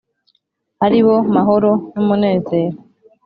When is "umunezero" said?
2.01-2.73